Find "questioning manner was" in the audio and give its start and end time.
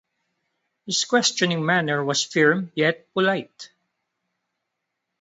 1.05-2.23